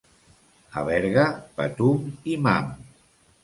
[0.81, 1.27] A Berga,
[1.61, 2.77] patum i mam.